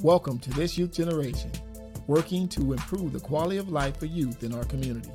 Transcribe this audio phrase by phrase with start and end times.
[0.00, 1.50] Welcome to this youth generation,
[2.06, 5.10] working to improve the quality of life for youth in our community.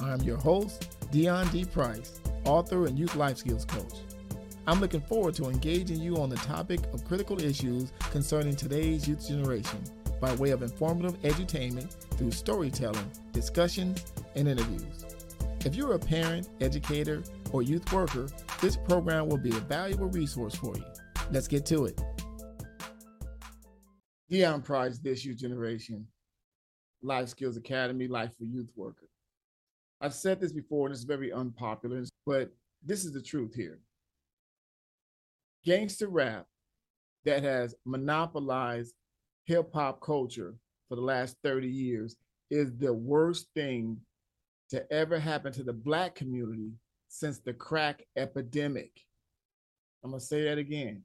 [0.00, 1.66] I'm your host, Deon D.
[1.66, 3.98] Price, author and youth life skills coach.
[4.66, 9.28] I'm looking forward to engaging you on the topic of critical issues concerning today's youth
[9.28, 9.82] generation
[10.22, 15.04] by way of informative edutainment through storytelling, discussions, and interviews.
[15.66, 18.28] If you're a parent, educator, or youth worker,
[18.60, 20.84] this program will be a valuable resource for you.
[21.30, 22.00] Let's get to it.
[24.30, 26.06] Deon Price, This Youth Generation,
[27.02, 29.08] Life Skills Academy, Life for Youth Worker.
[30.00, 32.52] I've said this before, and it's very unpopular, but
[32.84, 33.80] this is the truth here.
[35.64, 36.46] Gangster rap
[37.24, 38.94] that has monopolized
[39.44, 40.54] hip hop culture
[40.88, 42.16] for the last 30 years
[42.50, 43.98] is the worst thing
[44.70, 46.70] to ever happen to the black community
[47.08, 48.92] since the crack epidemic.
[50.04, 51.02] I'm going to say that again.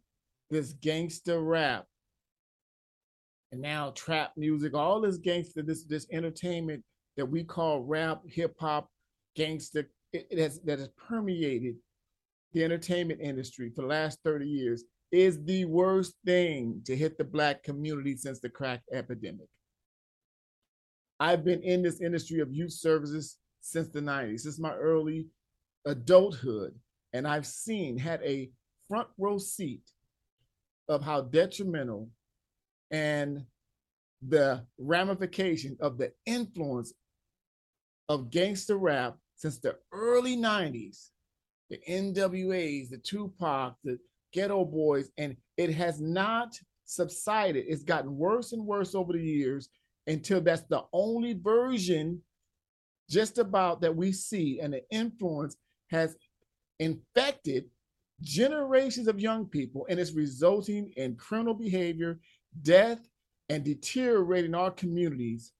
[0.49, 1.85] This gangster rap
[3.51, 6.83] and now trap music, all this gangster, this this entertainment
[7.17, 8.89] that we call rap, hip hop,
[9.35, 11.75] gangster, it, it has that has permeated
[12.53, 17.23] the entertainment industry for the last 30 years is the worst thing to hit the
[17.23, 19.47] black community since the crack epidemic.
[21.19, 25.27] I've been in this industry of youth services since the 90s, since my early
[25.85, 26.75] adulthood,
[27.13, 28.49] and I've seen, had a
[28.87, 29.83] front row seat
[30.87, 32.09] of how detrimental
[32.91, 33.45] and
[34.27, 36.93] the ramification of the influence
[38.09, 41.09] of gangster rap since the early 90s,
[41.69, 43.97] the NWAs, the Tupac, the
[44.35, 47.65] Geto Boys, and it has not subsided.
[47.67, 49.69] It's gotten worse and worse over the years
[50.07, 52.21] until that's the only version
[53.09, 55.57] just about that we see, and the influence
[55.93, 56.15] has
[56.79, 57.65] infected
[58.21, 62.19] generations of young people, and it's resulting in criminal behavior
[62.61, 62.99] death,
[63.49, 65.51] and deteriorating our communities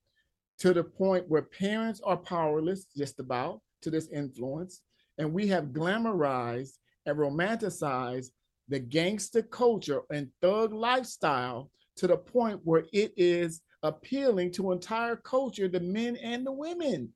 [0.59, 4.81] to the point where parents are powerless, just about, to this influence.
[5.17, 8.27] And we have glamorized and romanticized
[8.69, 15.17] the gangster culture and thug lifestyle to the point where it is appealing to entire
[15.17, 17.09] culture, the men and the women.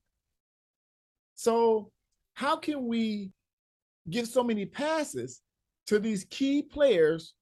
[1.35, 1.91] So,
[2.37, 3.31] how can we
[4.11, 5.41] give so many passes
[5.87, 7.33] to these key players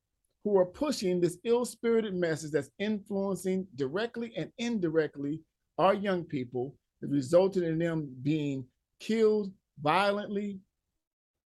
[0.46, 5.42] who are pushing this ill spirited message that's influencing directly and indirectly
[5.78, 8.64] our young people, that resulted in them being
[9.02, 9.52] killed
[9.82, 10.62] violently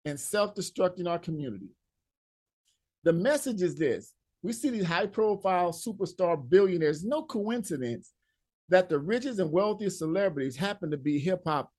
[0.05, 1.67] and self destructing our community.
[3.03, 8.13] The message is this we see these high profile superstar billionaires, no coincidence
[8.69, 11.69] that the richest and wealthiest celebrities happen to be hip hop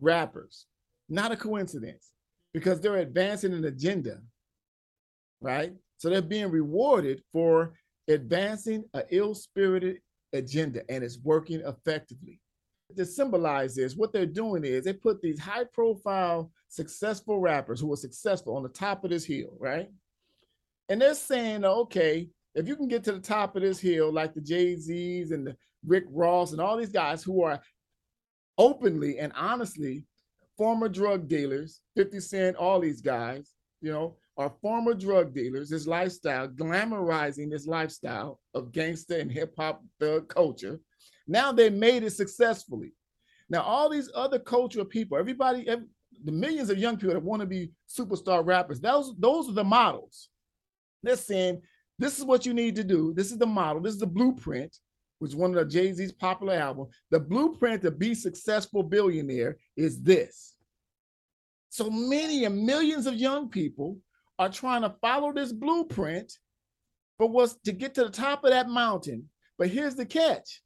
[0.00, 0.66] rappers.
[1.08, 2.12] Not a coincidence
[2.52, 4.18] because they're advancing an agenda,
[5.40, 5.72] right?
[5.96, 7.74] So they're being rewarded for
[8.08, 9.98] advancing an ill-spirited
[10.32, 12.40] agenda and it's working effectively.
[12.96, 17.96] To symbolize this, what they're doing is they put these high-profile, successful rappers who are
[17.96, 19.88] successful on the top of this hill, right?
[20.88, 24.34] And they're saying, okay, if you can get to the top of this hill, like
[24.34, 27.60] the Jay-Z's and the Rick Ross and all these guys who are
[28.56, 30.04] openly and honestly
[30.58, 35.86] former drug dealers, 50 Cent, all these guys, you know, are former drug dealers, this
[35.86, 40.80] lifestyle, glamorizing this lifestyle of gangster and hip hop thug culture.
[41.26, 42.92] Now they made it successfully.
[43.48, 45.86] Now, all these other cultural people, everybody, every,
[46.24, 49.64] the millions of young people that want to be superstar rappers, those, those are the
[49.64, 50.28] models.
[51.02, 51.62] They're saying,
[51.98, 53.14] this is what you need to do.
[53.14, 53.80] This is the model.
[53.80, 54.76] This is the blueprint,
[55.18, 56.88] which one of the Jay-Z's popular album.
[57.10, 60.54] The blueprint to be successful billionaire is this.
[61.70, 63.98] So many and millions of young people
[64.38, 66.32] are trying to follow this blueprint
[67.18, 69.28] but was to get to the top of that mountain.
[69.58, 70.62] But here's the catch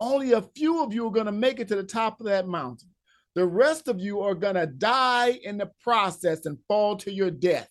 [0.00, 2.48] only a few of you are going to make it to the top of that
[2.48, 2.88] mountain.
[3.34, 7.30] The rest of you are going to die in the process and fall to your
[7.30, 7.68] death.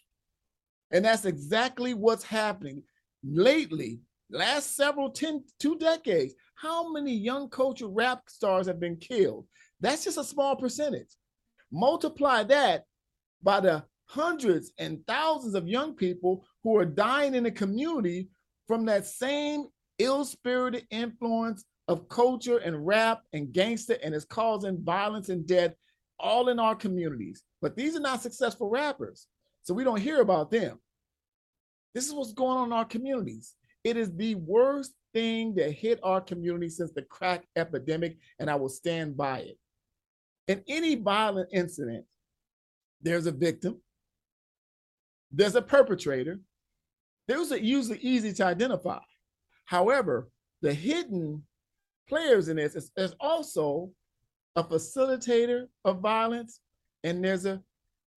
[0.92, 2.84] And that's exactly what's happening
[3.24, 4.00] lately,
[4.30, 6.34] last several 10, two decades.
[6.56, 9.48] How many young culture rap stars have been killed?
[9.80, 11.10] That's just a small percentage.
[11.72, 12.84] Multiply that
[13.42, 18.28] by the hundreds and thousands of young people who are dying in the community
[18.68, 19.66] from that same
[20.00, 25.74] ill-spirited influence of culture and rap and gangster and it's causing violence and death
[26.20, 29.28] all in our communities but these are not successful rappers
[29.64, 30.80] so we don't hear about them
[31.94, 33.56] this is what's going on in our communities
[33.89, 38.56] it is the worst thing that hit our community since the crack epidemic and i
[38.56, 39.57] will stand by it
[40.47, 42.06] in any violent incident
[43.01, 43.80] there's a victim
[45.31, 46.39] there's a perpetrator.
[47.27, 49.00] Those are usually easy to identify.
[49.65, 50.30] However,
[50.62, 51.44] the hidden
[52.07, 53.91] players in this is, is also
[54.56, 56.59] a facilitator of violence
[57.03, 57.62] and there's a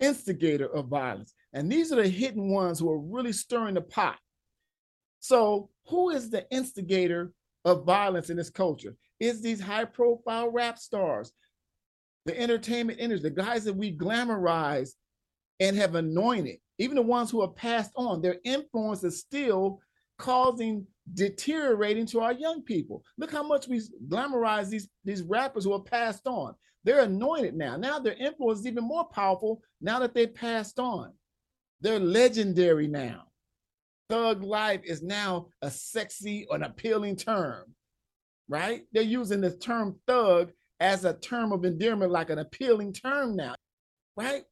[0.00, 1.34] instigator of violence.
[1.52, 4.18] And these are the hidden ones who are really stirring the pot.
[5.22, 7.32] So, who is the instigator
[7.64, 8.96] of violence in this culture?
[9.20, 11.32] Is these high profile rap stars,
[12.26, 14.90] the entertainment industry, the guys that we glamorize
[15.60, 19.78] and have anointed, even the ones who have passed on, their influence is still
[20.18, 20.84] causing
[21.14, 23.04] deteriorating to our young people.
[23.16, 26.54] Look how much we glamorize these, these rappers who have passed on.
[26.82, 27.76] They're anointed now.
[27.76, 31.12] Now their influence is even more powerful now that they passed on.
[31.80, 33.26] They're legendary now.
[34.12, 37.74] Thug life is now a sexy or an appealing term,
[38.46, 38.82] right?
[38.92, 43.54] They're using the term thug as a term of endearment, like an appealing term now,
[44.14, 44.42] right?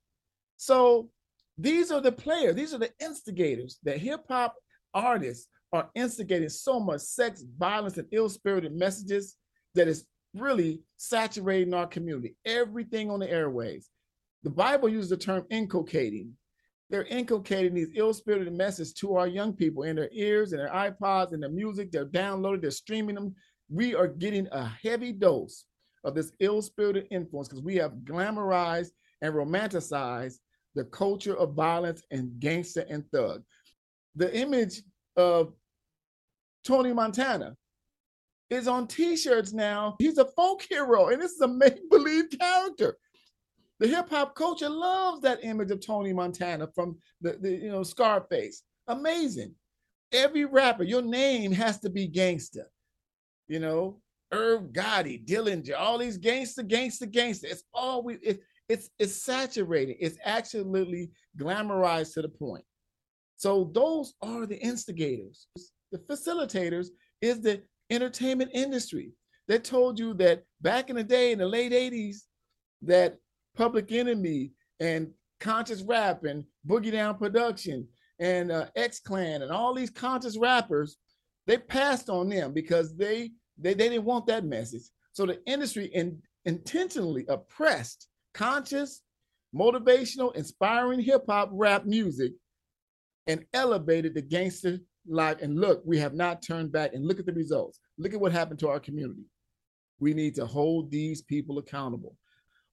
[0.56, 1.10] So
[1.58, 4.54] these are the players, these are the instigators that hip hop
[4.94, 9.36] artists are instigating so much sex, violence, and ill spirited messages
[9.74, 12.34] that is really saturating our community.
[12.46, 13.90] Everything on the airways.
[14.42, 16.32] The Bible uses the term inculcating.
[16.90, 21.32] They're inculcating these ill-spirited messages to our young people in their ears and their iPods
[21.32, 21.92] and their music.
[21.92, 23.34] They're downloaded, they're streaming them.
[23.68, 25.64] We are getting a heavy dose
[26.02, 28.90] of this ill-spirited influence because we have glamorized
[29.22, 30.38] and romanticized
[30.74, 33.42] the culture of violence and gangster and thug.
[34.16, 34.82] The image
[35.16, 35.52] of
[36.64, 37.56] Tony Montana
[38.50, 39.94] is on t-shirts now.
[40.00, 42.96] He's a folk hero, and this is a make-believe character.
[43.80, 48.62] The hip-hop culture loves that image of Tony Montana from the, the you know Scarface.
[48.86, 49.54] Amazing.
[50.12, 52.70] Every rapper, your name has to be gangster.
[53.48, 54.00] You know,
[54.32, 57.46] Irv Gotti, Dillinger, all these gangster, gangster, gangster.
[57.48, 59.96] It's all we it, it's it's saturated.
[59.98, 62.64] It's absolutely glamorized to the point.
[63.36, 65.46] So those are the instigators.
[65.90, 66.88] The facilitators
[67.22, 69.12] is the entertainment industry
[69.48, 72.18] that told you that back in the day in the late 80s
[72.82, 73.16] that
[73.60, 77.86] Public Enemy and Conscious Rap and Boogie Down Production
[78.18, 80.96] and uh, X Clan and all these conscious rappers,
[81.46, 84.84] they passed on them because they they, they didn't want that message.
[85.12, 89.02] So the industry in, intentionally oppressed conscious,
[89.54, 92.32] motivational, inspiring hip hop rap music
[93.26, 95.36] and elevated the gangster life.
[95.42, 96.94] And look, we have not turned back.
[96.94, 97.78] And look at the results.
[97.98, 99.26] Look at what happened to our community.
[99.98, 102.16] We need to hold these people accountable.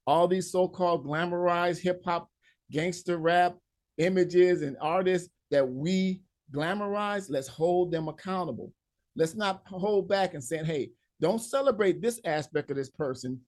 [0.08, 2.30] All these so called glamorized hip hop,
[2.72, 3.58] gangster rap
[3.98, 6.22] images and artists that we
[6.52, 8.72] glamorize, let's hold them accountable.
[9.16, 13.42] Let's not hold back and saying, hey, don't celebrate this aspect of this person.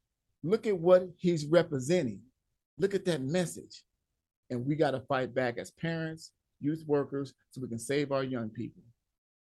[0.43, 2.19] Look at what he's representing.
[2.77, 3.83] Look at that message.
[4.49, 8.23] And we got to fight back as parents, youth workers, so we can save our
[8.23, 8.81] young people.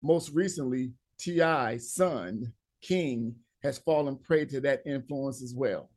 [0.03, 5.91] Most recently, T.I.'s son, King, has fallen prey to that influence as well.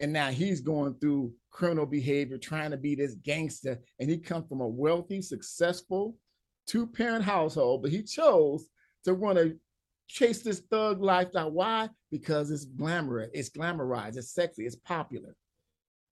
[0.00, 3.80] And now he's going through criminal behavior, trying to be this gangster.
[3.98, 6.16] And he comes from a wealthy, successful
[6.66, 8.66] two parent household, but he chose
[9.04, 9.56] to want to
[10.08, 11.50] chase this thug lifestyle.
[11.50, 11.88] Why?
[12.10, 15.34] Because it's glamorous, it's glamorized, it's sexy, it's popular.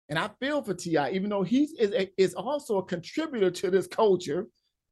[0.10, 3.88] And I feel for T.I., even though he is, is also a contributor to this
[3.88, 4.48] culture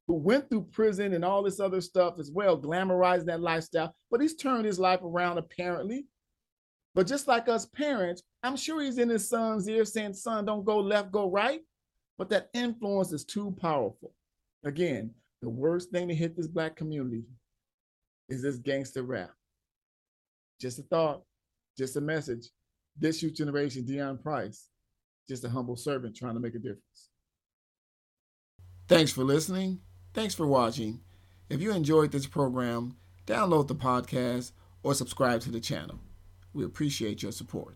[0.08, 3.96] who went through prison and all this other stuff as well, glamorizing that lifestyle.
[4.12, 6.06] But he's turned his life around apparently.
[6.96, 10.64] But just like us parents, I'm sure he's in his son's ear saying, son, don't
[10.64, 11.60] go left, go right.
[12.18, 14.14] But that influence is too powerful.
[14.64, 15.12] Again,
[15.42, 17.26] the worst thing to hit this black community
[18.30, 19.32] is this gangster rap.
[20.60, 21.24] Just a thought,
[21.78, 22.50] just a message.
[22.98, 24.70] This youth generation, Deon Price,
[25.28, 27.10] just a humble servant trying to make a difference.
[28.88, 29.82] Thanks for listening.
[30.14, 31.02] Thanks for watching.
[31.50, 32.96] If you enjoyed this program,
[33.28, 36.00] download the podcast or subscribe to the channel.
[36.56, 37.76] We appreciate your support.